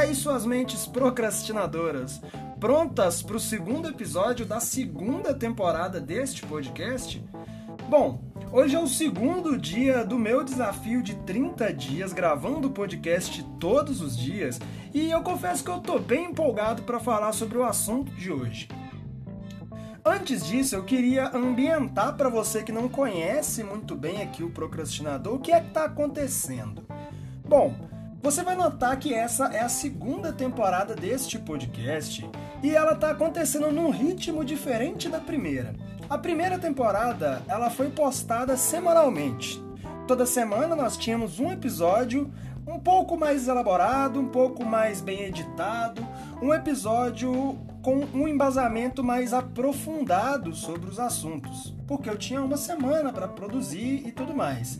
[0.00, 2.22] aí, suas mentes procrastinadoras?
[2.58, 7.22] Prontas para o segundo episódio da segunda temporada deste podcast?
[7.86, 14.00] Bom, hoje é o segundo dia do meu desafio de 30 dias gravando podcast todos
[14.00, 14.58] os dias
[14.94, 18.68] e eu confesso que eu tô bem empolgado para falar sobre o assunto de hoje.
[20.02, 25.34] Antes disso, eu queria ambientar para você que não conhece muito bem aqui o procrastinador
[25.34, 26.86] o que é que está acontecendo.
[27.46, 27.89] Bom,
[28.22, 32.28] você vai notar que essa é a segunda temporada deste podcast
[32.62, 35.74] e ela está acontecendo num ritmo diferente da primeira.
[36.08, 39.62] A primeira temporada ela foi postada semanalmente.
[40.06, 42.30] Toda semana nós tínhamos um episódio
[42.66, 46.06] um pouco mais elaborado, um pouco mais bem editado,
[46.42, 53.12] um episódio com um embasamento mais aprofundado sobre os assuntos, porque eu tinha uma semana
[53.12, 54.78] para produzir e tudo mais.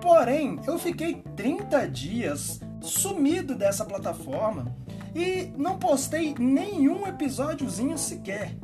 [0.00, 4.74] Porém, eu fiquei 30 dias sumido dessa plataforma
[5.14, 8.54] e não postei nenhum episódiozinho sequer.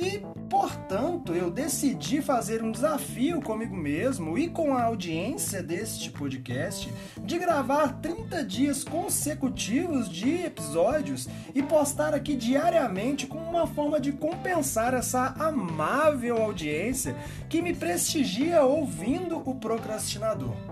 [0.00, 0.20] E,
[0.50, 6.92] portanto, eu decidi fazer um desafio comigo mesmo e com a audiência deste podcast
[7.22, 14.12] de gravar 30 dias consecutivos de episódios e postar aqui diariamente como uma forma de
[14.12, 17.14] compensar essa amável audiência
[17.48, 20.71] que me prestigia ouvindo o procrastinador.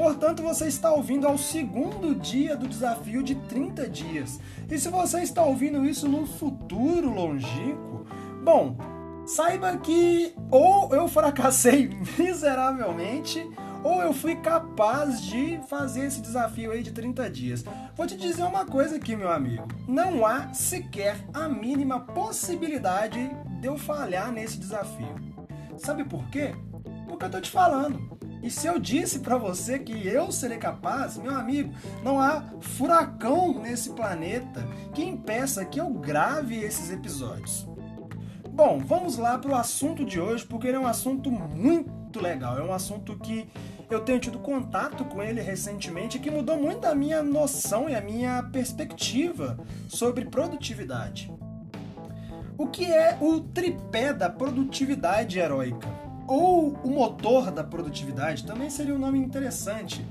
[0.00, 4.40] Portanto, você está ouvindo ao segundo dia do desafio de 30 dias.
[4.70, 8.06] E se você está ouvindo isso num futuro longínquo,
[8.42, 8.78] bom,
[9.26, 13.46] saiba que ou eu fracassei miseravelmente
[13.84, 17.62] ou eu fui capaz de fazer esse desafio aí de 30 dias.
[17.94, 19.68] Vou te dizer uma coisa aqui, meu amigo.
[19.86, 25.14] Não há sequer a mínima possibilidade de eu falhar nesse desafio.
[25.76, 26.54] Sabe por quê?
[27.06, 28.18] Porque eu tô te falando.
[28.42, 33.60] E se eu disse para você que eu serei capaz, meu amigo, não há furacão
[33.60, 37.68] nesse planeta que impeça que eu grave esses episódios.
[38.48, 42.58] Bom, vamos lá para o assunto de hoje, porque ele é um assunto muito legal.
[42.58, 43.46] É um assunto que
[43.90, 47.94] eu tenho tido contato com ele recentemente e que mudou muito a minha noção e
[47.94, 51.32] a minha perspectiva sobre produtividade.
[52.56, 55.88] O que é o tripé da produtividade heróica?
[56.30, 60.06] Ou o motor da produtividade também seria um nome interessante.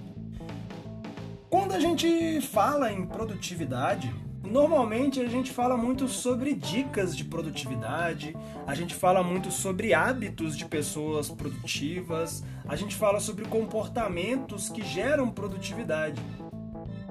[1.50, 4.14] Quando a gente fala em produtividade,
[4.44, 8.36] normalmente a gente fala muito sobre dicas de produtividade,
[8.68, 14.84] a gente fala muito sobre hábitos de pessoas produtivas, a gente fala sobre comportamentos que
[14.84, 16.22] geram produtividade.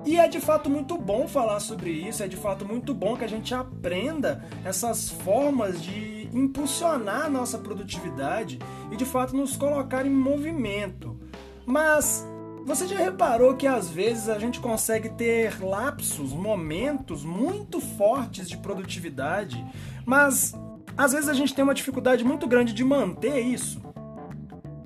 [0.04, 3.24] E é de fato muito bom falar sobre isso, é de fato muito bom que
[3.24, 8.58] a gente aprenda essas formas de impulsionar a nossa produtividade
[8.90, 11.18] e de fato nos colocar em movimento.
[11.66, 12.26] Mas
[12.64, 18.58] você já reparou que às vezes a gente consegue ter lapsos, momentos muito fortes de
[18.58, 19.64] produtividade,
[20.04, 20.54] mas
[20.96, 23.80] às vezes a gente tem uma dificuldade muito grande de manter isso?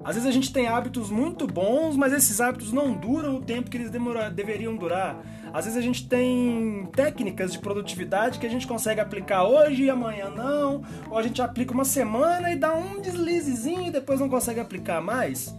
[0.05, 3.71] Às vezes a gente tem hábitos muito bons, mas esses hábitos não duram o tempo
[3.71, 5.23] que eles demora, deveriam durar.
[5.53, 9.91] Às vezes a gente tem técnicas de produtividade que a gente consegue aplicar hoje e
[9.91, 14.29] amanhã não, ou a gente aplica uma semana e dá um deslizezinho e depois não
[14.29, 15.55] consegue aplicar mais.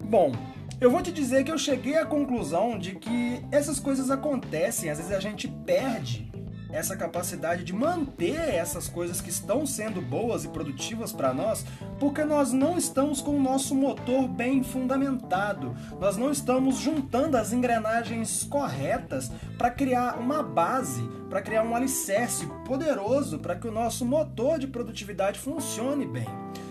[0.00, 0.32] Bom,
[0.80, 4.98] eu vou te dizer que eu cheguei à conclusão de que essas coisas acontecem, às
[4.98, 6.30] vezes a gente perde
[6.70, 11.64] essa capacidade de manter essas coisas que estão sendo boas e produtivas para nós,
[11.98, 17.52] porque nós não estamos com o nosso motor bem fundamentado, nós não estamos juntando as
[17.52, 24.04] engrenagens corretas para criar uma base, para criar um alicerce poderoso para que o nosso
[24.04, 26.28] motor de produtividade funcione bem.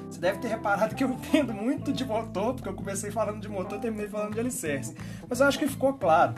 [0.09, 3.49] Você deve ter reparado que eu entendo muito de motor, porque eu comecei falando de
[3.49, 4.95] motor e terminei falando de alicerce.
[5.27, 6.33] Mas eu acho que ficou claro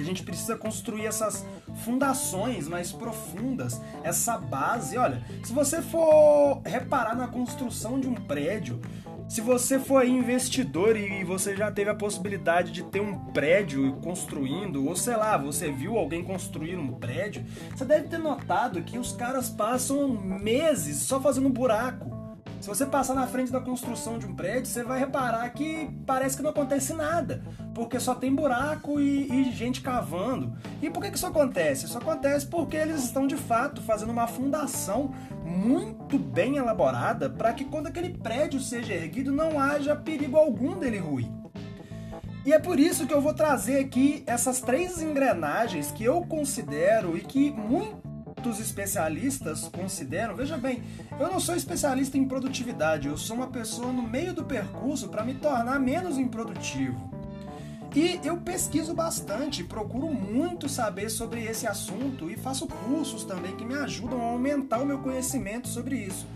[0.00, 1.46] que a gente precisa construir essas
[1.84, 4.96] fundações mais profundas, essa base.
[4.96, 8.80] Olha, se você for reparar na construção de um prédio,
[9.28, 14.86] se você for investidor e você já teve a possibilidade de ter um prédio construindo,
[14.86, 17.44] ou sei lá, você viu alguém construir um prédio,
[17.76, 22.19] você deve ter notado que os caras passam meses só fazendo buraco
[22.60, 26.36] se você passar na frente da construção de um prédio, você vai reparar que parece
[26.36, 27.42] que não acontece nada,
[27.74, 30.52] porque só tem buraco e, e gente cavando.
[30.82, 31.86] E por que, que isso acontece?
[31.86, 37.64] Isso acontece porque eles estão de fato fazendo uma fundação muito bem elaborada para que
[37.64, 41.30] quando aquele prédio seja erguido não haja perigo algum dele ruir.
[42.44, 47.16] E é por isso que eu vou trazer aqui essas três engrenagens que eu considero
[47.16, 48.09] e que muito
[48.40, 50.34] muitos especialistas consideram.
[50.34, 50.82] Veja bem,
[51.18, 55.22] eu não sou especialista em produtividade, eu sou uma pessoa no meio do percurso para
[55.22, 56.98] me tornar menos improdutivo.
[57.94, 63.64] E eu pesquiso bastante, procuro muito saber sobre esse assunto e faço cursos também que
[63.64, 66.26] me ajudam a aumentar o meu conhecimento sobre isso.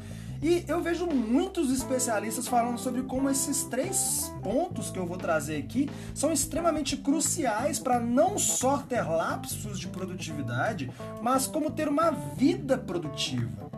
[0.44, 5.56] E eu vejo muitos especialistas falando sobre como esses três pontos que eu vou trazer
[5.56, 10.91] aqui são extremamente cruciais para não só ter lapsos de produtividade,
[11.23, 13.70] mas como ter uma vida produtiva.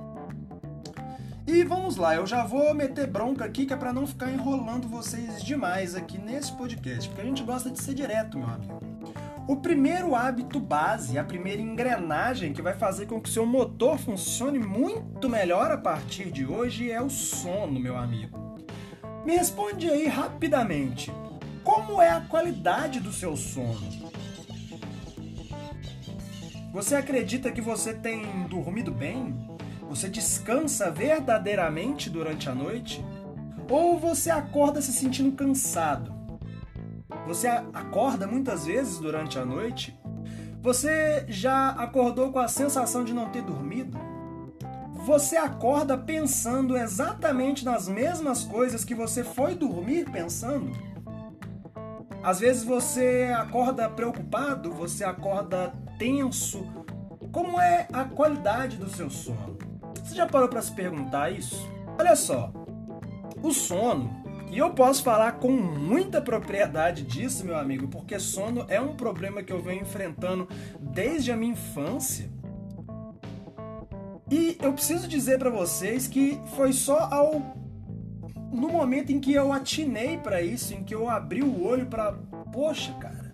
[1.46, 4.88] E vamos lá, eu já vou meter bronca aqui que é para não ficar enrolando
[4.88, 8.85] vocês demais aqui nesse podcast, porque a gente gosta de ser direto, meu amigo.
[9.48, 14.58] O primeiro hábito base, a primeira engrenagem que vai fazer com que seu motor funcione
[14.58, 18.58] muito melhor a partir de hoje é o sono, meu amigo.
[19.24, 21.12] Me responde aí rapidamente.
[21.62, 24.10] Como é a qualidade do seu sono?
[26.72, 29.48] Você acredita que você tem dormido bem?
[29.88, 33.04] Você descansa verdadeiramente durante a noite?
[33.70, 36.15] Ou você acorda se sentindo cansado?
[37.26, 39.98] Você acorda muitas vezes durante a noite?
[40.62, 43.98] Você já acordou com a sensação de não ter dormido?
[45.04, 50.70] Você acorda pensando exatamente nas mesmas coisas que você foi dormir pensando?
[52.22, 56.66] Às vezes você acorda preocupado, você acorda tenso.
[57.30, 59.58] Como é a qualidade do seu sono?
[60.02, 61.68] Você já parou para se perguntar isso?
[61.98, 62.52] Olha só,
[63.42, 68.80] o sono, e eu posso falar com muita propriedade disso, meu amigo, porque sono é
[68.80, 70.48] um problema que eu venho enfrentando
[70.80, 72.30] desde a minha infância.
[74.30, 77.56] E eu preciso dizer para vocês que foi só ao
[78.52, 82.12] no momento em que eu atinei para isso, em que eu abri o olho para,
[82.52, 83.32] poxa, cara,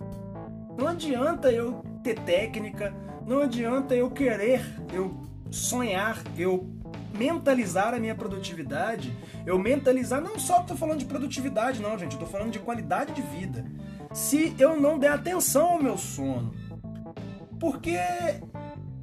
[0.76, 2.92] não adianta eu ter técnica,
[3.26, 6.68] não adianta eu querer, eu sonhar, eu
[7.16, 9.16] mentalizar a minha produtividade,
[9.46, 13.22] eu mentalizar, não só estou falando de produtividade, não, gente, estou falando de qualidade de
[13.22, 13.64] vida.
[14.12, 16.54] Se eu não der atenção ao meu sono.
[17.58, 17.96] Porque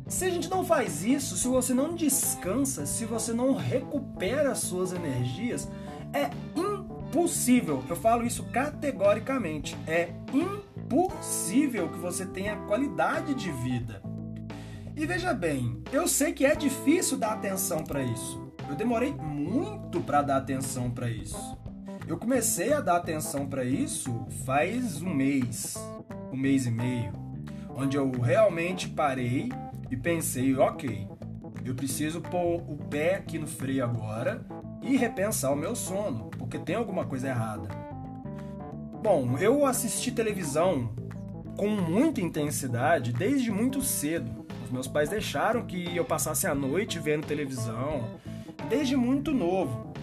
[0.07, 4.59] se a gente não faz isso, se você não descansa, se você não recupera as
[4.59, 5.69] suas energias,
[6.11, 7.83] é impossível.
[7.87, 9.77] Eu falo isso categoricamente.
[9.87, 14.01] É impossível que você tenha qualidade de vida.
[14.99, 18.51] E veja bem, eu sei que é difícil dar atenção para isso.
[18.67, 21.57] Eu demorei muito para dar atenção para isso.
[22.05, 25.77] Eu comecei a dar atenção para isso faz um mês,
[26.33, 27.13] um mês e meio,
[27.73, 29.49] onde eu realmente parei
[29.89, 31.07] e pensei, ok,
[31.63, 34.45] eu preciso pôr o pé aqui no freio agora
[34.81, 37.69] e repensar o meu sono, porque tem alguma coisa errada.
[39.01, 40.93] Bom, eu assisti televisão
[41.55, 44.48] com muita intensidade desde muito cedo.
[44.69, 48.19] Meus pais deixaram que eu passasse a noite vendo televisão
[48.69, 49.93] desde muito novo.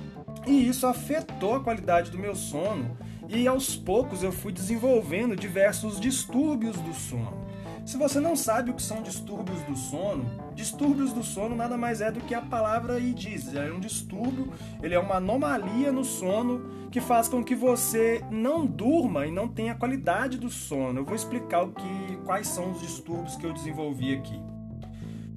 [0.47, 2.97] E isso afetou a qualidade do meu sono
[3.29, 7.47] e aos poucos eu fui desenvolvendo diversos distúrbios do sono.
[7.85, 10.25] Se você não sabe o que são distúrbios do sono,
[10.57, 13.55] distúrbios do sono nada mais é do que a palavra aí diz.
[13.55, 14.53] É um distúrbio,
[14.83, 19.47] ele é uma anomalia no sono que faz com que você não durma e não
[19.47, 20.99] tenha qualidade do sono.
[20.99, 24.56] Eu vou explicar o que, quais são os distúrbios que eu desenvolvi aqui.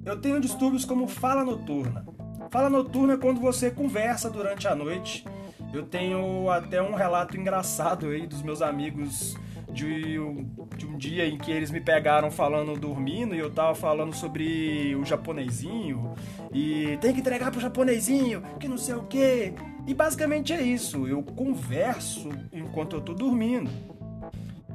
[0.04, 2.04] Eu tenho distúrbios como fala noturna.
[2.50, 5.24] Fala noturna é quando você conversa durante a noite.
[5.72, 9.36] Eu tenho até um relato engraçado aí dos meus amigos
[9.72, 13.74] de um, de um dia em que eles me pegaram falando dormindo e eu tava
[13.74, 16.14] falando sobre o japonesinho
[16.52, 19.54] e tem que entregar pro japonesinho, que não sei o que.
[19.86, 23.70] E basicamente é isso, eu converso enquanto eu tô dormindo.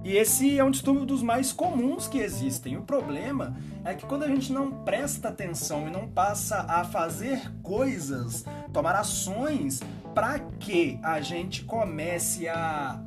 [0.05, 2.77] E esse é um distúrbio dos mais comuns que existem.
[2.77, 7.51] O problema é que quando a gente não presta atenção e não passa a fazer
[7.63, 9.81] coisas, tomar ações
[10.13, 13.01] para que a gente comece a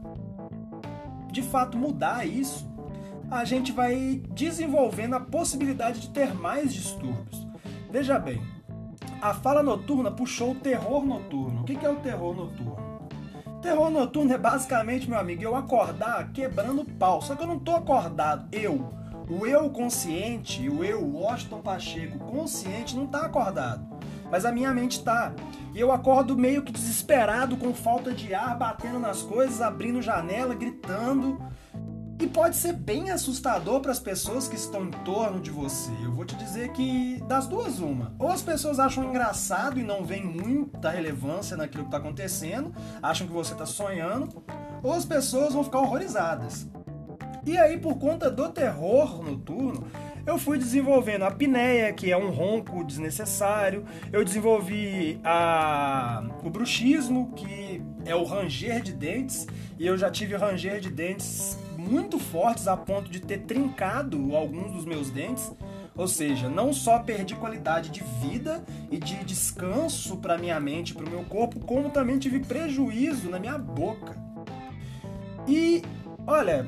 [1.30, 2.68] de fato mudar isso,
[3.30, 7.46] a gente vai desenvolvendo a possibilidade de ter mais distúrbios.
[7.92, 8.42] Veja bem,
[9.22, 11.60] a fala noturna puxou o terror noturno.
[11.60, 12.87] O que é o terror noturno?
[13.60, 17.20] Terror noturno é basicamente, meu amigo, eu acordar quebrando pau.
[17.20, 18.48] Só que eu não tô acordado.
[18.52, 18.92] Eu,
[19.28, 23.86] o eu consciente, o eu Washington Pacheco consciente não tá acordado.
[24.30, 25.32] Mas a minha mente tá.
[25.74, 30.54] E eu acordo meio que desesperado, com falta de ar, batendo nas coisas, abrindo janela,
[30.54, 31.40] gritando.
[32.20, 35.92] E pode ser bem assustador para as pessoas que estão em torno de você.
[36.02, 38.12] Eu vou te dizer que das duas uma.
[38.18, 43.24] Ou as pessoas acham engraçado e não veem muita relevância naquilo que está acontecendo, acham
[43.24, 44.42] que você está sonhando,
[44.82, 46.68] ou as pessoas vão ficar horrorizadas.
[47.46, 49.86] E aí, por conta do terror noturno,
[50.26, 53.84] eu fui desenvolvendo a apneia, que é um ronco desnecessário.
[54.12, 56.22] Eu desenvolvi a...
[56.42, 59.46] o bruxismo, que é o ranger de dentes.
[59.78, 61.56] E eu já tive ranger de dentes
[61.88, 65.50] muito fortes a ponto de ter trincado alguns dos meus dentes.
[65.96, 71.04] Ou seja, não só perdi qualidade de vida e de descanso para minha mente, para
[71.04, 74.16] o meu corpo, como também tive prejuízo na minha boca.
[75.46, 75.82] E
[76.24, 76.66] olha,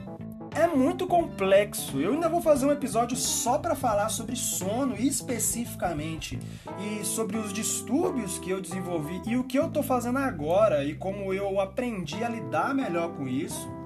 [0.53, 2.01] é muito complexo.
[2.01, 6.39] Eu ainda vou fazer um episódio só para falar sobre sono especificamente
[6.81, 10.95] e sobre os distúrbios que eu desenvolvi e o que eu tô fazendo agora e
[10.95, 13.80] como eu aprendi a lidar melhor com isso.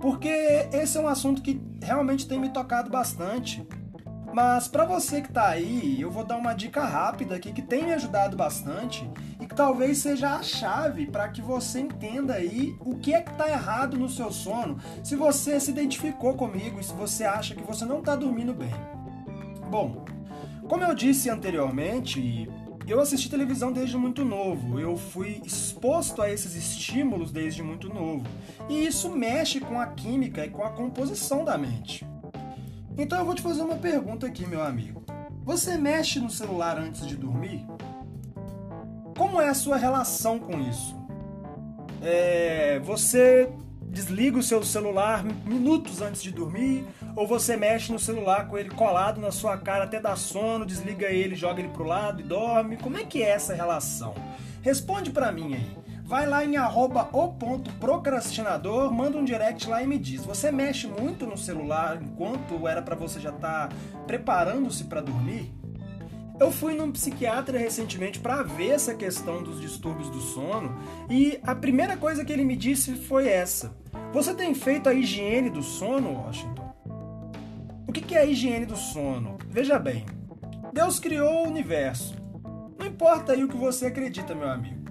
[0.00, 0.28] Porque
[0.72, 3.66] esse é um assunto que realmente tem me tocado bastante.
[4.32, 7.84] Mas para você que tá aí, eu vou dar uma dica rápida aqui que tem
[7.84, 9.10] me ajudado bastante
[9.40, 13.32] e que talvez seja a chave para que você entenda aí o que é que
[13.32, 17.62] tá errado no seu sono, se você se identificou comigo e se você acha que
[17.62, 18.74] você não tá dormindo bem.
[19.70, 20.04] Bom,
[20.68, 22.46] como eu disse anteriormente,
[22.86, 28.24] eu assisti televisão desde muito novo, eu fui exposto a esses estímulos desde muito novo,
[28.68, 32.06] e isso mexe com a química e com a composição da mente.
[32.96, 35.04] Então eu vou te fazer uma pergunta aqui, meu amigo.
[35.44, 37.66] Você mexe no celular antes de dormir?
[39.16, 40.96] Como é a sua relação com isso?
[42.02, 43.50] É, você
[43.90, 46.84] desliga o seu celular minutos antes de dormir?
[47.14, 51.06] Ou você mexe no celular com ele colado na sua cara até dar sono, desliga
[51.06, 52.76] ele, joga ele pro lado e dorme?
[52.76, 54.14] Como é que é essa relação?
[54.62, 59.82] Responde para mim aí vai lá em arroba o ponto procrastinador, manda um direct lá
[59.82, 60.24] e me diz.
[60.24, 63.76] Você mexe muito no celular enquanto era para você já estar tá
[64.06, 65.52] preparando-se para dormir?
[66.38, 70.76] Eu fui num psiquiatra recentemente para ver essa questão dos distúrbios do sono
[71.08, 73.74] e a primeira coisa que ele me disse foi essa:
[74.12, 76.74] Você tem feito a higiene do sono, Washington?
[77.88, 79.38] O que é a higiene do sono?
[79.48, 80.04] Veja bem,
[80.72, 82.14] Deus criou o universo.
[82.78, 84.86] Não importa aí o que você acredita, meu amigo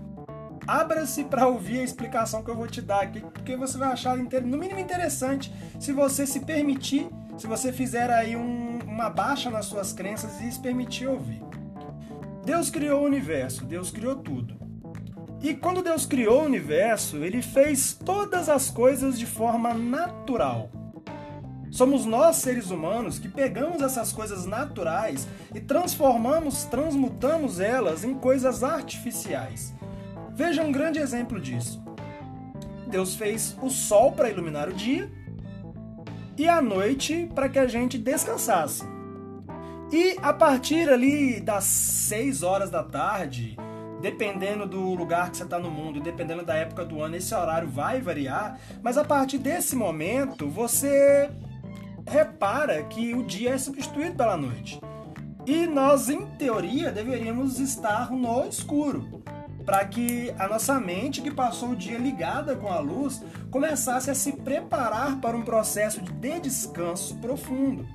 [0.67, 4.17] abra-se para ouvir a explicação que eu vou te dar aqui, porque você vai achar
[4.17, 9.65] no mínimo interessante se você se permitir, se você fizer aí um, uma baixa nas
[9.65, 11.43] suas crenças e se permitir ouvir.
[12.45, 14.55] Deus criou o universo, Deus criou tudo.
[15.41, 20.69] E quando Deus criou o universo, ele fez todas as coisas de forma natural.
[21.69, 28.63] Somos nós, seres humanos, que pegamos essas coisas naturais e transformamos, transmutamos elas em coisas
[28.63, 29.73] artificiais.
[30.33, 31.83] Veja um grande exemplo disso.
[32.87, 35.11] Deus fez o sol para iluminar o dia
[36.37, 38.83] e a noite para que a gente descansasse.
[39.91, 43.57] E a partir ali das 6 horas da tarde,
[44.01, 47.67] dependendo do lugar que você está no mundo, dependendo da época do ano, esse horário
[47.67, 51.29] vai variar, mas a partir desse momento você
[52.07, 54.79] repara que o dia é substituído pela noite.
[55.45, 59.23] E nós, em teoria, deveríamos estar no escuro
[59.65, 64.15] para que a nossa mente, que passou o dia ligada com a luz, começasse a
[64.15, 67.85] se preparar para um processo de descanso profundo.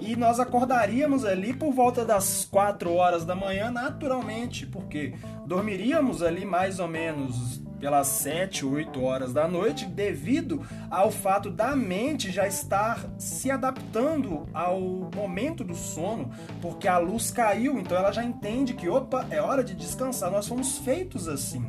[0.00, 5.14] E nós acordaríamos ali por volta das 4 horas da manhã naturalmente, porque
[5.44, 11.76] dormiríamos ali mais ou menos pelas 7, 8 horas da noite, devido ao fato da
[11.76, 14.80] mente já estar se adaptando ao
[15.14, 19.62] momento do sono, porque a luz caiu, então ela já entende que, opa, é hora
[19.62, 20.30] de descansar.
[20.30, 21.64] Nós fomos feitos assim.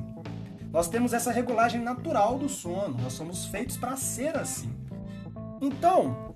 [0.71, 4.71] Nós temos essa regulagem natural do sono, nós somos feitos para ser assim.
[5.61, 6.28] Então,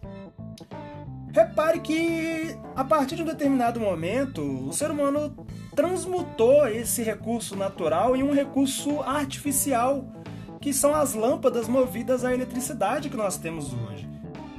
[1.34, 5.36] repare que a partir de um determinado momento, o ser humano
[5.76, 10.06] transmutou esse recurso natural em um recurso artificial,
[10.62, 14.13] que são as lâmpadas movidas à eletricidade que nós temos hoje.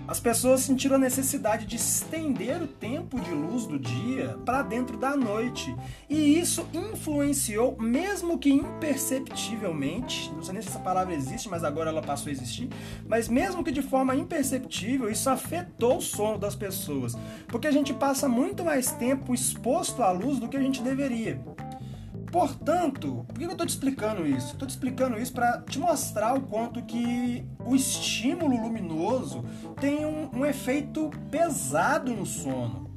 [0.06, 4.98] As pessoas sentiram a necessidade de estender o tempo de luz do dia para dentro
[4.98, 5.74] da noite.
[6.10, 11.88] E isso influenciou, mesmo que imperceptivelmente, não sei nem se essa palavra existe, mas agora
[11.88, 12.68] ela passou a existir,
[13.06, 17.16] mas mesmo que de forma imperceptível, isso afetou o sono das pessoas.
[17.48, 21.40] Porque a gente passa muito mais tempo exposto à luz do que a gente deveria.
[22.34, 24.54] Portanto, por que eu estou te explicando isso?
[24.54, 29.44] Estou te explicando isso para te mostrar o quanto que o estímulo luminoso
[29.80, 32.90] tem um, um, efeito pesado no sono.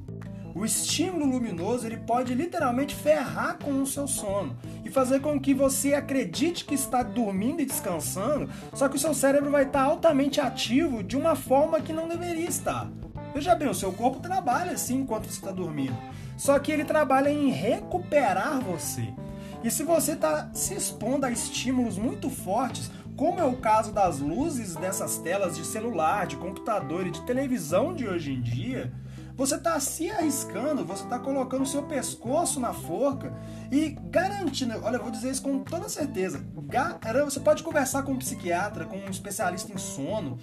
[0.56, 5.53] O estímulo luminoso ele pode literalmente ferrar com o seu sono e fazer com que
[5.53, 10.41] você acredite que está dormindo e descansando, só que o seu cérebro vai estar altamente
[10.41, 12.89] ativo de uma forma que não deveria estar.
[13.36, 15.96] Veja bem, o seu corpo trabalha assim enquanto você está dormindo,
[16.36, 19.13] só que ele trabalha em recuperar você.
[19.64, 24.20] E se você está se expondo a estímulos muito fortes, como é o caso das
[24.20, 28.94] luzes dessas telas de celular, de computador e de televisão de hoje em dia,
[29.36, 33.32] você está se arriscando, você está colocando o seu pescoço na forca
[33.72, 36.44] e garantindo, olha, eu vou dizer isso com toda certeza,
[37.24, 40.40] você pode conversar com um psiquiatra, com um especialista em sono,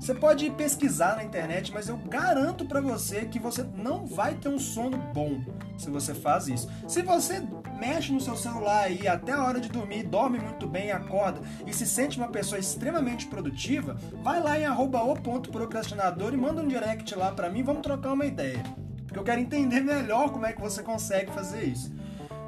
[0.00, 4.48] Você pode pesquisar na internet, mas eu garanto para você que você não vai ter
[4.48, 5.42] um sono bom
[5.76, 6.70] se você faz isso.
[6.88, 7.46] Se você
[7.78, 11.72] mexe no seu celular aí até a hora de dormir, dorme muito bem, acorda e
[11.74, 17.30] se sente uma pessoa extremamente produtiva, vai lá em @o.procrastinador e manda um direct lá
[17.32, 18.62] para mim, vamos trocar uma ideia.
[19.06, 21.92] Porque eu quero entender melhor como é que você consegue fazer isso.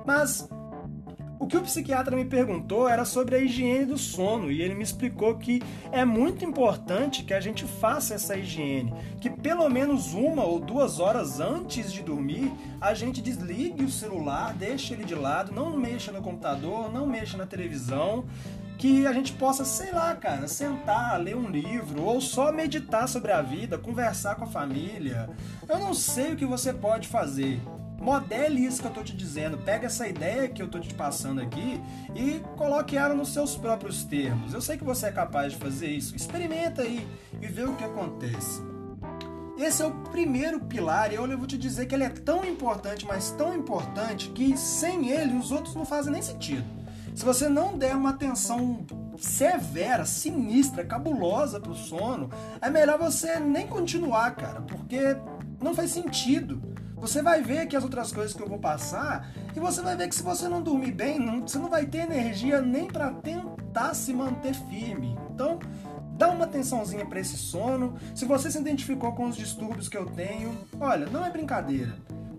[0.07, 0.49] Mas
[1.43, 4.85] o que o psiquiatra me perguntou era sobre a higiene do sono e ele me
[4.85, 10.45] explicou que é muito importante que a gente faça essa higiene, que pelo menos uma
[10.45, 15.53] ou duas horas antes de dormir a gente desligue o celular, deixe ele de lado,
[15.53, 18.25] não mexa no computador, não mexa na televisão,
[18.79, 23.33] que a gente possa, sei lá, cara, sentar, ler um livro ou só meditar sobre
[23.33, 25.29] a vida, conversar com a família.
[25.69, 27.61] Eu não sei o que você pode fazer,
[28.03, 29.57] Modele isso que eu tô te dizendo.
[29.59, 31.81] Pega essa ideia que eu tô te passando aqui
[32.17, 34.53] e coloque ela nos seus próprios termos.
[34.53, 36.17] Eu sei que você é capaz de fazer isso.
[36.17, 37.07] Experimenta aí
[37.41, 38.61] e vê o que acontece.
[39.57, 43.07] Esse é o primeiro pilar e eu vou te dizer que ele é tão importante,
[43.07, 46.65] mas tão importante que sem ele os outros não fazem nem sentido.
[47.15, 48.85] Se você não der uma atenção
[49.17, 52.31] severa, sinistra, cabulosa pro sono,
[52.61, 55.17] é melhor você nem continuar, cara, porque
[55.61, 56.72] não faz sentido.
[57.03, 60.09] Você vai ver que as outras coisas que eu vou passar e você vai ver
[60.09, 63.93] que se você não dormir bem, não, você não vai ter energia nem para tentar
[63.93, 65.19] se manter firme.
[65.35, 65.59] Então,
[66.17, 67.97] dá uma atençãozinha para esse sono.
[68.15, 71.93] Se você se identificou com os distúrbios que eu tenho, olha, não é brincadeira.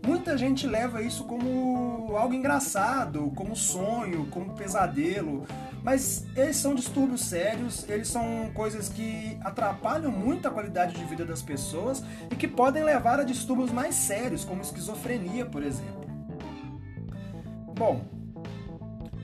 [0.06, 5.46] Muita gente leva isso como algo engraçado, como sonho, como pesadelo,
[5.82, 11.24] mas eles são distúrbios sérios, eles são coisas que atrapalham muito a qualidade de vida
[11.24, 16.04] das pessoas e que podem levar a distúrbios mais sérios, como esquizofrenia, por exemplo.
[17.74, 18.02] Bom,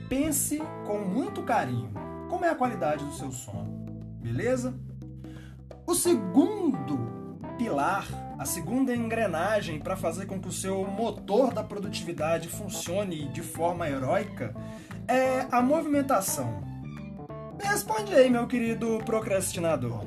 [0.08, 1.90] pense com muito carinho
[2.28, 3.86] como é a qualidade do seu sono,
[4.22, 4.74] beleza?
[5.86, 6.98] O segundo
[7.58, 8.06] pilar
[8.40, 13.86] a segunda engrenagem para fazer com que o seu motor da produtividade funcione de forma
[13.86, 14.54] heróica
[15.06, 16.64] é a movimentação.
[17.62, 20.06] responde aí, meu querido procrastinador.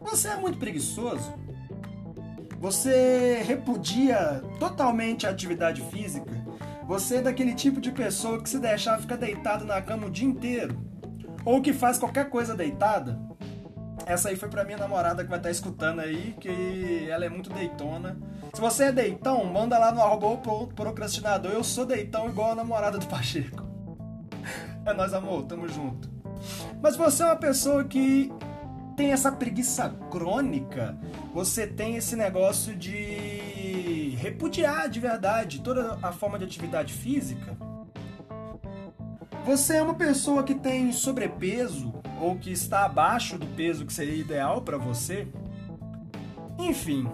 [0.00, 1.34] Você é muito preguiçoso?
[2.60, 6.30] Você repudia totalmente a atividade física?
[6.86, 10.28] Você é daquele tipo de pessoa que se deixar fica deitado na cama o dia
[10.28, 10.80] inteiro?
[11.44, 13.18] Ou que faz qualquer coisa deitada?
[14.06, 17.28] Essa aí foi pra minha namorada que vai estar tá escutando aí, que ela é
[17.28, 18.16] muito deitona.
[18.52, 20.38] Se você é deitão, manda lá no arroba
[20.74, 21.52] procrastinador.
[21.52, 23.64] Eu sou deitão igual a namorada do Pacheco.
[24.84, 26.10] É nóis, amor, tamo junto.
[26.82, 28.32] Mas você é uma pessoa que
[28.96, 30.96] tem essa preguiça crônica,
[31.32, 37.56] você tem esse negócio de repudiar de verdade toda a forma de atividade física.
[39.44, 44.14] Você é uma pessoa que tem sobrepeso ou que está abaixo do peso que seria
[44.14, 45.26] ideal para você?
[46.60, 47.08] Enfim,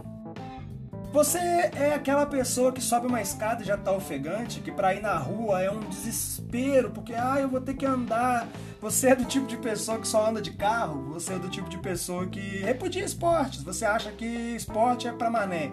[1.10, 5.00] você é aquela pessoa que sobe uma escada e já tá ofegante, que para ir
[5.00, 8.46] na rua é um desespero, porque ah, eu vou ter que andar.
[8.78, 11.70] Você é do tipo de pessoa que só anda de carro, você é do tipo
[11.70, 15.72] de pessoa que repudia esportes, você acha que esporte é para mané.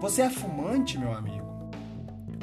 [0.00, 1.41] Você é fumante, meu amigo.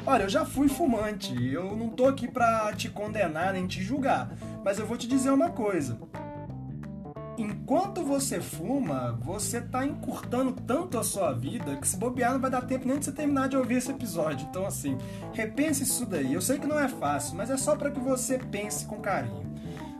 [0.06, 4.32] Olha, eu já fui fumante, eu não tô aqui pra te condenar nem te julgar,
[4.64, 5.98] mas eu vou te dizer uma coisa.
[7.36, 12.50] Enquanto você fuma, você tá encurtando tanto a sua vida que se bobear não vai
[12.50, 14.46] dar tempo nem de você terminar de ouvir esse episódio.
[14.50, 14.96] Então, assim,
[15.32, 16.34] repense isso daí.
[16.34, 19.48] Eu sei que não é fácil, mas é só para que você pense com carinho.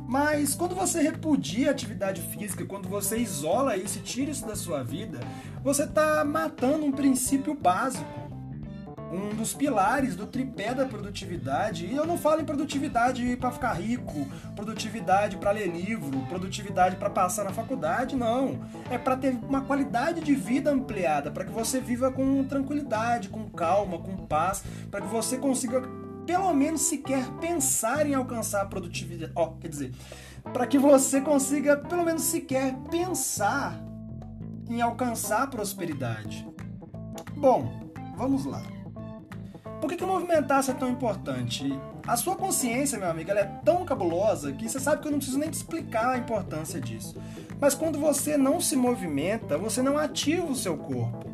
[0.07, 4.57] Mas quando você repudia a atividade física, quando você isola isso e tira isso da
[4.57, 5.21] sua vida,
[5.63, 8.20] você está matando um princípio básico
[9.11, 11.87] um dos pilares do tripé da produtividade.
[11.87, 17.11] E eu não falo em produtividade para ficar rico, produtividade para ler livro, produtividade para
[17.11, 18.61] passar na faculdade, não.
[18.89, 23.49] É para ter uma qualidade de vida ampliada, para que você viva com tranquilidade, com
[23.51, 25.83] calma, com paz, para que você consiga
[26.25, 29.33] pelo menos sequer pensar em alcançar a produtividade.
[29.35, 29.93] Ó, oh, quer dizer,
[30.53, 33.81] para que você consiga pelo menos sequer pensar
[34.69, 36.49] em alcançar a prosperidade.
[37.37, 38.63] Bom, vamos lá.
[39.81, 41.67] Por que, que movimentar-se é tão importante?
[42.07, 45.19] A sua consciência, meu amigo, ela é tão cabulosa que você sabe que eu não
[45.19, 47.17] preciso nem te explicar a importância disso.
[47.59, 51.31] Mas quando você não se movimenta, você não ativa o seu corpo.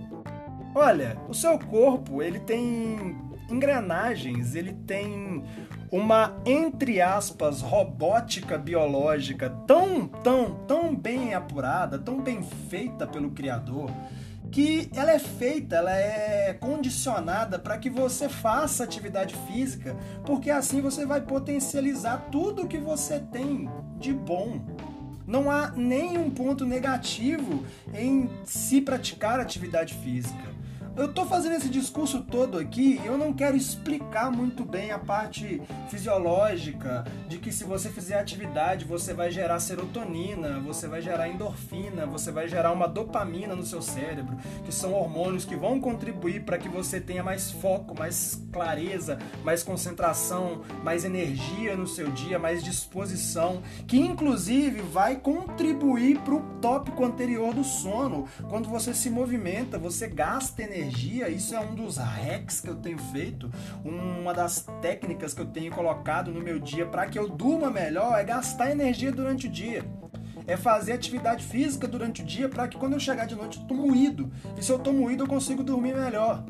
[0.74, 3.16] Olha, o seu corpo, ele tem
[3.50, 5.42] engrenagens, ele tem
[5.90, 13.90] uma, entre aspas, robótica biológica tão, tão, tão bem apurada, tão bem feita pelo Criador,
[14.50, 20.80] que ela é feita, ela é condicionada para que você faça atividade física, porque assim
[20.80, 24.60] você vai potencializar tudo que você tem de bom.
[25.26, 30.55] Não há nenhum ponto negativo em se praticar atividade física.
[30.96, 35.60] Eu tô fazendo esse discurso todo aqui, eu não quero explicar muito bem a parte
[35.90, 42.06] fisiológica de que se você fizer atividade, você vai gerar serotonina, você vai gerar endorfina,
[42.06, 46.56] você vai gerar uma dopamina no seu cérebro, que são hormônios que vão contribuir para
[46.56, 52.64] que você tenha mais foco, mais clareza, mais concentração, mais energia no seu dia, mais
[52.64, 58.26] disposição, que inclusive vai contribuir para o tópico anterior do sono.
[58.48, 62.76] Quando você se movimenta, você gasta energia energia, isso é um dos hacks que eu
[62.76, 63.50] tenho feito,
[63.84, 68.18] uma das técnicas que eu tenho colocado no meu dia para que eu durma melhor
[68.18, 69.84] é gastar energia durante o dia.
[70.46, 73.66] É fazer atividade física durante o dia para que quando eu chegar de noite eu
[73.66, 74.30] tô moído.
[74.56, 76.44] E se eu tô moído eu consigo dormir melhor.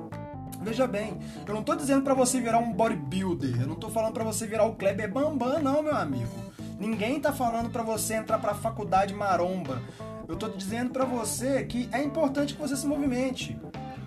[0.61, 4.12] Veja bem, eu não tô dizendo para você virar um bodybuilder, eu não tô falando
[4.12, 6.29] para você virar o Kleber Bambam não, meu amigo.
[6.79, 9.81] Ninguém tá falando para você entrar para a faculdade maromba.
[10.29, 13.57] Eu tô dizendo para você que é importante que você se movimente.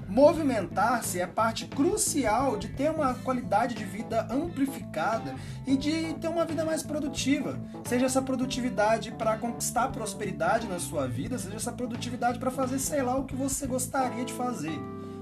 [0.10, 5.36] Movimentar-se é parte crucial de ter uma qualidade de vida amplificada
[5.68, 7.60] e de ter uma vida mais produtiva.
[7.86, 13.04] Seja essa produtividade para conquistar prosperidade na sua vida, seja essa produtividade para fazer, sei
[13.04, 14.74] lá, o que você gostaria de fazer.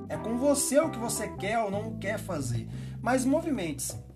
[0.08, 2.69] É com você o que você quer ou não quer fazer.
[3.02, 4.07] Mas movimente-se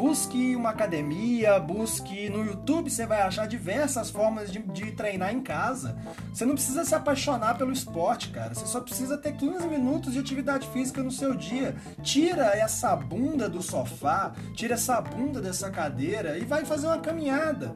[0.00, 5.42] busque uma academia, busque no YouTube, você vai achar diversas formas de, de, treinar em
[5.42, 5.94] casa.
[6.32, 8.54] Você não precisa se apaixonar pelo esporte, cara.
[8.54, 11.76] Você só precisa ter 15 minutos de atividade física no seu dia.
[12.02, 17.74] Tira essa bunda do sofá, tira essa bunda dessa cadeira e vai fazer uma caminhada.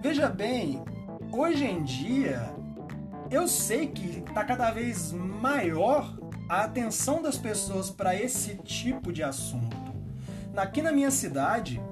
[0.00, 0.82] Veja bem,
[1.30, 2.50] hoje em dia,
[3.30, 6.16] eu sei que está cada vez maior
[6.48, 9.83] a atenção das pessoas para esse tipo de assunto.
[10.56, 11.82] Aqui na minha cidade,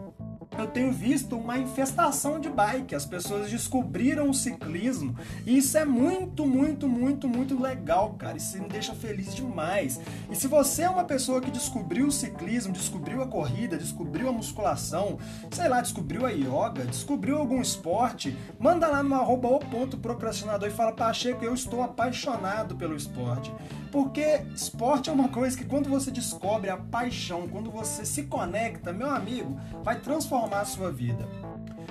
[0.58, 2.94] eu tenho visto uma infestação de bike.
[2.94, 8.36] As pessoas descobriram o ciclismo e isso é muito, muito, muito, muito legal, cara.
[8.36, 10.00] Isso me deixa feliz demais.
[10.30, 14.32] E se você é uma pessoa que descobriu o ciclismo, descobriu a corrida, descobriu a
[14.32, 15.18] musculação,
[15.50, 20.68] sei lá, descobriu a yoga, descobriu algum esporte, manda lá no arroba o ponto procrastinador
[20.68, 23.52] e fala, Pacheco, eu estou apaixonado pelo esporte.
[23.90, 28.90] Porque esporte é uma coisa que quando você descobre a paixão, quando você se conecta,
[28.90, 31.28] meu amigo, vai transformar a sua vida.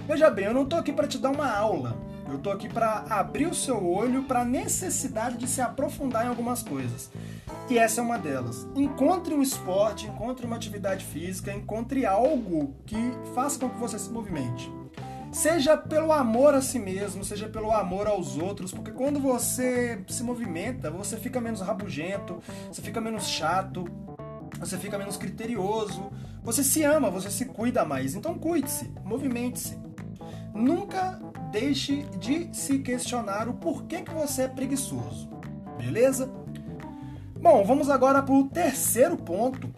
[0.07, 1.95] Veja bem, eu não estou aqui para te dar uma aula.
[2.27, 6.29] Eu estou aqui para abrir o seu olho para a necessidade de se aprofundar em
[6.29, 7.11] algumas coisas.
[7.69, 8.67] E essa é uma delas.
[8.75, 12.97] Encontre um esporte, encontre uma atividade física, encontre algo que
[13.35, 14.71] faça com que você se movimente.
[15.31, 20.23] Seja pelo amor a si mesmo, seja pelo amor aos outros, porque quando você se
[20.23, 23.85] movimenta, você fica menos rabugento, você fica menos chato,
[24.59, 26.11] você fica menos criterioso,
[26.43, 28.15] você se ama, você se cuida mais.
[28.15, 29.79] Então cuide-se, movimente-se.
[30.53, 31.19] Nunca
[31.51, 35.29] deixe de se questionar o porquê que você é preguiçoso.
[35.77, 36.31] Beleza?
[37.39, 39.73] Bom, vamos agora para o terceiro ponto,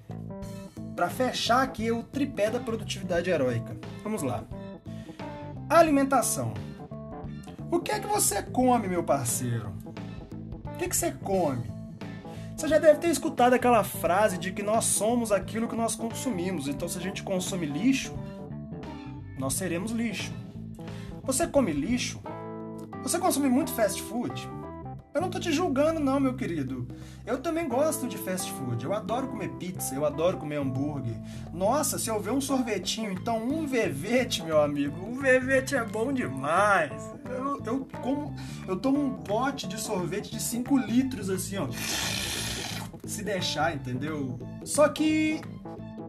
[0.95, 3.75] para fechar aqui o tripé da produtividade heróica.
[4.03, 4.43] Vamos lá.
[5.69, 6.53] Alimentação.
[7.71, 9.73] O que é que você come, meu parceiro?
[10.65, 11.72] O que, é que você come?
[12.55, 16.67] Você já deve ter escutado aquela frase de que nós somos aquilo que nós consumimos.
[16.67, 18.13] Então, se a gente consome lixo,
[19.37, 20.31] nós seremos lixo.
[21.23, 22.21] Você come lixo?
[23.01, 24.49] Você consome muito fast food?
[25.13, 26.87] Eu não tô te julgando, não, meu querido.
[27.23, 28.83] Eu também gosto de fast food.
[28.83, 31.15] Eu adoro comer pizza, eu adoro comer hambúrguer.
[31.53, 35.05] Nossa, se eu ver um sorvetinho, então um vevete, meu amigo.
[35.05, 36.91] Um vevete é bom demais.
[37.25, 38.35] Eu, eu como.
[38.67, 41.67] Eu tomo um pote de sorvete de 5 litros assim, ó.
[43.05, 44.39] Se deixar, entendeu?
[44.63, 45.41] Só que.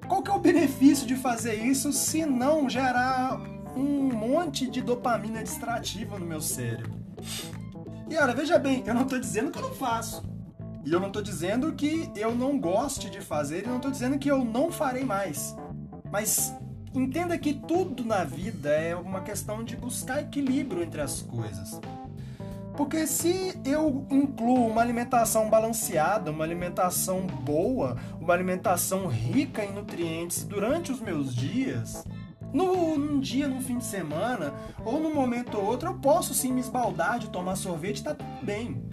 [0.07, 3.40] Qual que é o benefício de fazer isso se não gerar
[3.74, 6.92] um monte de dopamina distrativa no meu cérebro?
[8.09, 10.22] E olha, veja bem, eu não estou dizendo que eu não faço.
[10.85, 14.18] E eu não estou dizendo que eu não goste de fazer, e não estou dizendo
[14.18, 15.57] que eu não farei mais.
[16.12, 16.54] Mas
[16.94, 21.80] entenda que tudo na vida é uma questão de buscar equilíbrio entre as coisas.
[22.77, 30.43] Porque se eu incluo uma alimentação balanceada, uma alimentação boa, uma alimentação rica em nutrientes
[30.43, 32.05] durante os meus dias,
[32.53, 34.53] no, num dia, num fim de semana,
[34.85, 38.45] ou num momento ou outro, eu posso sim me esbaldar de tomar sorvete, tá tudo
[38.45, 38.85] bem,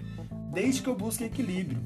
[0.52, 1.80] desde que eu busque equilíbrio.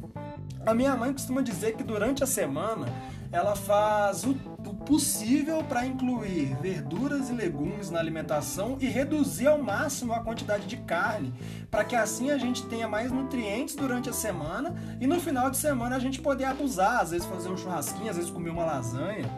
[0.66, 2.86] A minha mãe costuma dizer que durante a semana
[3.30, 4.55] ela faz o, o
[4.86, 10.76] possível para incluir verduras e legumes na alimentação e reduzir ao máximo a quantidade de
[10.78, 11.34] carne,
[11.70, 15.56] para que assim a gente tenha mais nutrientes durante a semana e no final de
[15.56, 19.28] semana a gente poder abusar, às vezes fazer um churrasquinho, às vezes comer uma lasanha.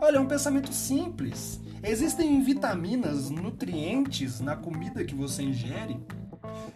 [0.00, 5.98] Olha, é um pensamento simples Existem vitaminas, nutrientes na comida que você ingere.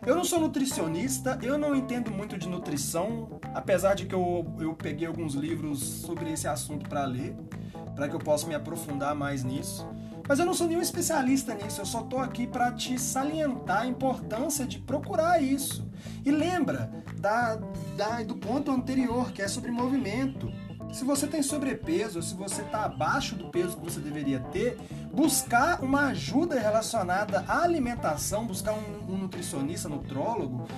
[0.06, 4.74] Eu não sou nutricionista, eu não entendo muito de nutrição, apesar de que eu, eu
[4.74, 7.34] peguei alguns livros sobre esse assunto para ler,
[7.94, 9.86] para que eu possa me aprofundar mais nisso.
[10.26, 13.86] Mas eu não sou nenhum especialista nisso, eu só tô aqui para te salientar a
[13.86, 15.86] importância de procurar isso.
[16.24, 17.56] E lembra da,
[17.96, 20.50] da, do ponto anterior, que é sobre movimento.
[20.94, 24.78] Se você tem sobrepeso, se você está abaixo do peso que você deveria ter,
[25.12, 30.68] buscar uma ajuda relacionada à alimentação, buscar um, um nutricionista, nutrólogo,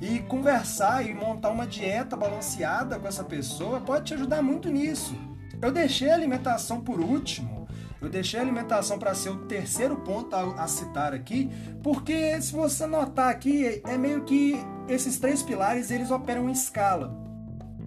[0.00, 5.14] e conversar e montar uma dieta balanceada com essa pessoa pode te ajudar muito nisso.
[5.60, 7.68] Eu deixei a alimentação por último,
[8.00, 11.50] eu deixei a alimentação para ser o terceiro ponto a, a, citar aqui,
[11.82, 14.56] porque se você notar aqui, é meio que
[14.88, 17.25] esses três pilares eles operam em escala.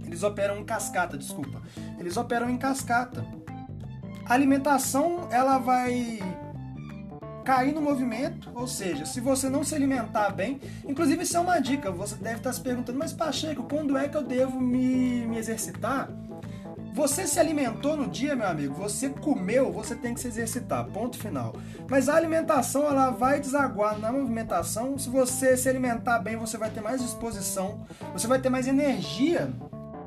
[0.09, 1.61] Eles operam em cascata, desculpa.
[1.99, 3.23] Eles operam em cascata.
[4.25, 6.19] A alimentação ela vai
[7.45, 11.59] cair no movimento, ou seja, se você não se alimentar bem, inclusive isso é uma
[11.59, 15.37] dica, você deve estar se perguntando, mas Pacheco, quando é que eu devo me, me
[15.37, 16.09] exercitar?
[16.93, 21.17] Você se alimentou no dia, meu amigo, você comeu, você tem que se exercitar, ponto
[21.17, 21.55] final.
[21.87, 24.97] Mas a alimentação, ela vai desaguar na movimentação.
[24.97, 29.53] Se você se alimentar bem, você vai ter mais disposição, você vai ter mais energia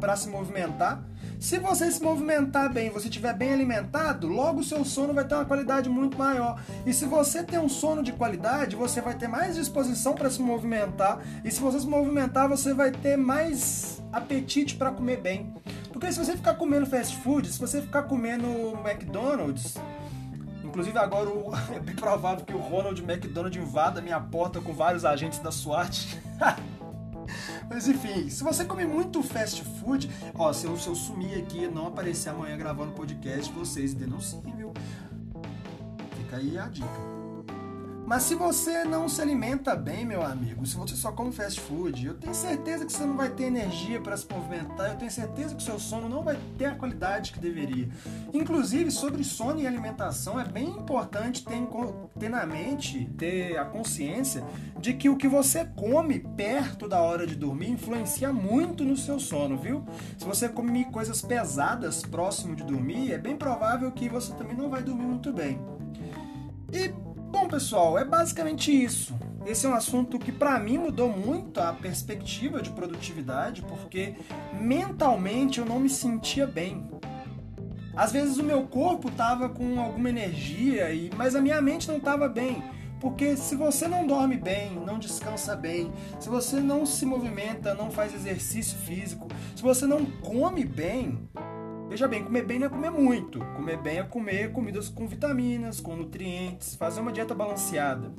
[0.03, 1.01] para se movimentar.
[1.39, 5.37] Se você se movimentar bem, você estiver bem alimentado, logo o seu sono vai ter
[5.37, 6.61] uma qualidade muito maior.
[6.85, 10.43] E se você tem um sono de qualidade, você vai ter mais disposição para se
[10.43, 11.21] movimentar.
[11.45, 15.55] E se você se movimentar, você vai ter mais apetite para comer bem.
[15.93, 18.47] Porque se você ficar comendo fast food, se você ficar comendo
[18.85, 19.77] McDonald's,
[20.65, 21.31] inclusive agora
[21.77, 26.19] é bem provável que o Ronald McDonald invada minha porta com vários agentes da SWAT.
[27.69, 31.65] Mas enfim, se você come muito fast food, ó, se eu, se eu sumir aqui
[31.65, 34.73] e não aparecer amanhã gravando podcast, vocês denunciem, viu?
[36.17, 37.22] Fica aí a dica.
[38.07, 42.07] Mas se você não se alimenta bem, meu amigo, se você só come fast food,
[42.07, 45.55] eu tenho certeza que você não vai ter energia para se movimentar, eu tenho certeza
[45.55, 47.89] que o seu sono não vai ter a qualidade que deveria.
[48.35, 51.57] Inclusive, sobre sono e alimentação, é bem importante ter,
[52.19, 54.45] ter na mente, ter a consciência
[54.79, 59.19] de que o que você come perto da hora de dormir influencia muito no seu
[59.21, 59.85] sono, viu?
[60.19, 64.69] Se você comer coisas pesadas próximo de dormir, é bem provável que você também não
[64.69, 65.61] vai dormir muito bem.
[66.73, 69.19] E Bom, pessoal, é basicamente isso.
[69.47, 74.15] Esse é um assunto que para mim mudou muito a perspectiva de produtividade, porque
[74.53, 76.87] mentalmente eu não me sentia bem.
[77.97, 81.97] Às vezes o meu corpo tava com alguma energia, e mas a minha mente não
[81.97, 82.63] estava bem.
[83.01, 85.91] Porque se você não dorme bem, não descansa bem,
[86.21, 91.29] se você não se movimenta, não faz exercício físico, se você não come bem,
[91.93, 93.39] Veja bem, comer bem não é comer muito.
[93.55, 98.11] Comer bem é comer comidas com vitaminas, com nutrientes, fazer uma dieta balanceada.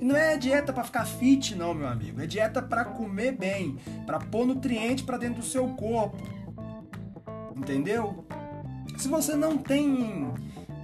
[0.00, 2.20] E não é dieta para ficar fit, não, meu amigo.
[2.20, 3.76] É dieta para comer bem,
[4.06, 6.22] para pôr nutriente para dentro do seu corpo.
[7.56, 8.24] Entendeu?
[8.96, 10.32] Se você não tem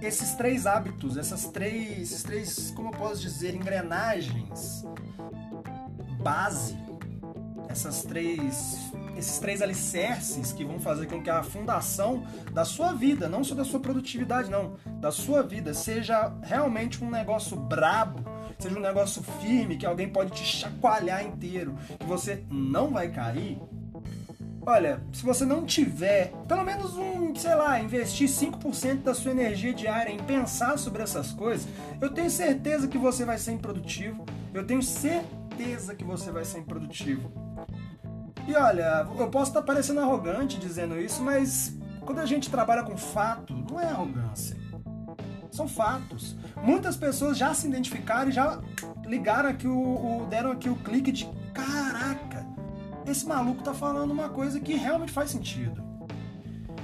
[0.01, 4.83] esses três hábitos, essas três, esses três, como eu posso dizer, engrenagens
[6.21, 6.75] base,
[7.75, 13.29] essas três esses três alicerces que vão fazer com que a fundação da sua vida,
[13.29, 18.19] não só da sua produtividade, não, da sua vida, seja realmente um negócio brabo,
[18.59, 23.57] seja um negócio firme, que alguém pode te chacoalhar inteiro, que você não vai cair.
[24.65, 29.73] Olha, se você não tiver, pelo menos um, sei lá, investir 5% da sua energia
[29.73, 31.67] diária em pensar sobre essas coisas,
[32.01, 34.25] eu tenho certeza que você vai ser improdutivo.
[34.53, 37.44] Eu tenho certeza que você vai ser improdutivo.
[38.47, 42.95] E olha, eu posso estar parecendo arrogante dizendo isso, mas quando a gente trabalha com
[42.97, 44.55] fato, não é arrogância.
[45.51, 46.35] São fatos.
[46.61, 48.61] Muitas pessoas já se identificaram e já
[49.05, 52.45] ligaram aqui o, o deram aqui o clique de caraca,
[53.05, 55.83] esse maluco tá falando uma coisa que realmente faz sentido.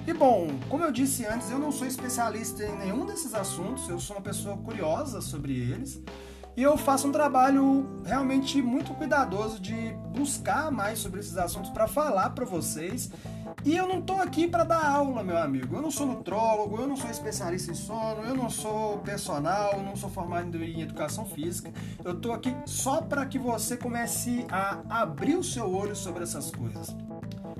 [0.06, 4.00] E bom, como eu disse antes, eu não sou especialista em nenhum desses assuntos, eu
[4.00, 6.02] sou uma pessoa curiosa sobre eles.
[6.56, 11.88] E eu faço um trabalho realmente muito cuidadoso de buscar mais sobre esses assuntos para
[11.88, 13.10] falar para vocês.
[13.64, 15.76] E eu não tô aqui para dar aula, meu amigo.
[15.76, 19.84] Eu não sou nutrólogo, eu não sou especialista em sono, eu não sou personal, eu
[19.84, 21.72] não sou formado em educação física.
[22.04, 26.52] Eu tô aqui só para que você comece a abrir o seu olho sobre essas
[26.52, 26.94] coisas.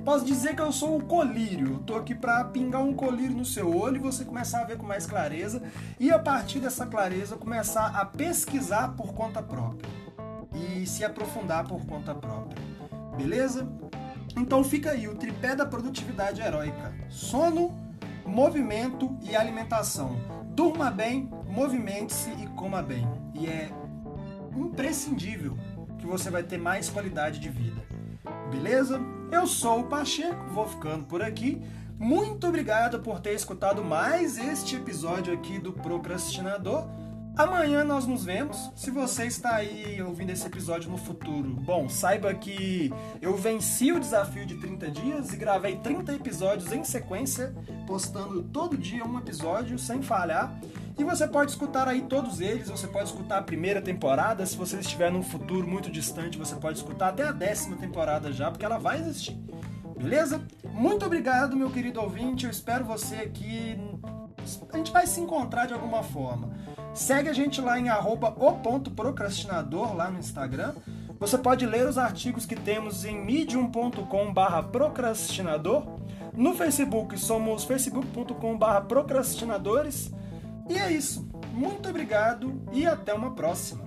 [0.04, 1.80] Posso dizer que eu sou um colírio.
[1.86, 4.86] Tô aqui para pingar um colírio no seu olho e você começar a ver com
[4.86, 5.62] mais clareza
[6.00, 9.90] e a partir dessa clareza começar a pesquisar por conta própria
[10.54, 12.58] e se aprofundar por conta própria.
[13.16, 13.68] Beleza?
[14.36, 17.72] Então fica aí o tripé da produtividade heróica: sono,
[18.26, 20.16] movimento e alimentação.
[20.56, 23.08] Durma bem, movimente-se e coma bem.
[23.36, 23.70] E é
[24.56, 25.56] imprescindível
[26.00, 27.82] que você vai ter mais qualidade de vida.
[28.50, 29.00] Beleza?
[29.32, 31.62] Eu sou o Pacheco, vou ficando por aqui.
[31.98, 36.86] Muito obrigado por ter escutado mais este episódio aqui do Procrastinador.
[37.38, 38.58] Amanhã nós nos vemos.
[38.76, 42.92] Se você está aí ouvindo esse episódio no futuro, bom, saiba que
[43.22, 47.56] eu venci o desafio de 30 dias e gravei 30 episódios em sequência,
[47.88, 50.54] postando todo dia um episódio sem falhar.
[51.02, 54.78] E você pode escutar aí todos eles, você pode escutar a primeira temporada, se você
[54.78, 58.78] estiver num futuro muito distante, você pode escutar até a décima temporada já, porque ela
[58.78, 59.36] vai existir.
[59.98, 60.46] Beleza?
[60.64, 62.46] Muito obrigado, meu querido ouvinte.
[62.46, 63.80] Eu espero você aqui.
[64.72, 66.52] A gente vai se encontrar de alguma forma.
[66.94, 70.76] Segue a gente lá em o.procrastinador lá no Instagram.
[71.20, 75.84] Você pode ler os artigos que temos em medium.com/barra procrastinador.
[76.32, 80.12] No Facebook somos facebook.com/barra procrastinadores.
[80.72, 81.28] E é isso.
[81.52, 83.84] Muito obrigado e até uma próxima.